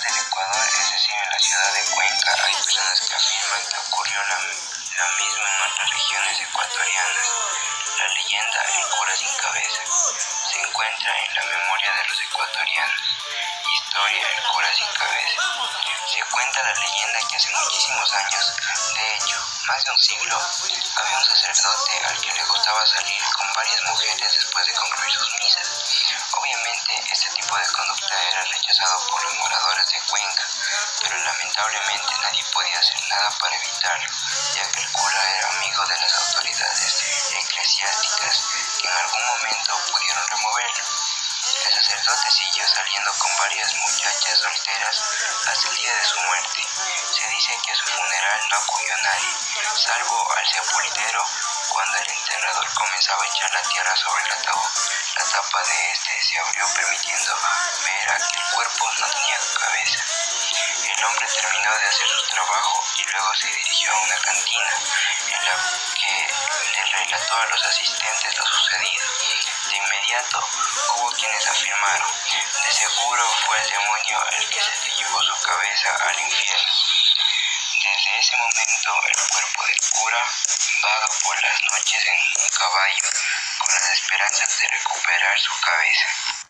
[0.00, 4.22] del Ecuador, es decir, en la ciudad de Cuenca, hay personas que afirman que ocurrió
[4.22, 7.26] la, lo mismo en otras regiones ecuatorianas.
[7.98, 9.82] La leyenda El cura sin cabeza
[10.50, 13.00] se encuentra en la memoria de los ecuatorianos.
[13.74, 15.42] Historia El cura sin cabeza.
[16.06, 18.56] Se cuenta la leyenda que hace muchísimos años,
[18.94, 20.40] de hecho, más de un siglo,
[20.96, 21.24] había un
[21.54, 25.68] sacerdote al que le gustaba salir con varias mujeres después de concluir sus misas.
[26.32, 30.46] Obviamente, este tipo de conducta era rechazado por los moradores de Cuenca,
[31.02, 34.10] pero lamentablemente nadie podía hacer nada para evitarlo,
[34.54, 37.02] ya que el cura era amigo de las autoridades
[37.34, 38.44] eclesiásticas
[38.80, 40.84] que en algún momento pudieron removerlo.
[41.66, 44.40] El sacerdote siguió saliendo con varias muchachas
[47.62, 49.36] que su funeral no acudió nadie,
[49.76, 51.24] salvo al sepultero
[51.68, 54.70] cuando el enterrador comenzaba a echar la tierra sobre el ataúd.
[55.16, 57.34] La tapa de este se abrió permitiendo
[57.84, 60.04] ver a que el cuerpo no tenía cabeza.
[60.84, 64.70] El hombre terminó de hacer su trabajo y luego se dirigió a una cantina
[65.26, 65.56] en la
[65.94, 66.28] que
[66.72, 69.04] le relató a los asistentes lo sucedido.
[69.70, 70.48] De inmediato
[70.96, 72.08] hubo quienes afirmaron,
[72.64, 76.99] de seguro fue el demonio el que se llevó su cabeza al infierno.
[77.82, 80.22] Desde ese momento el cuerpo del cura
[80.82, 83.08] vaga por las noches en un caballo
[83.58, 86.49] con las esperanzas de recuperar su cabeza.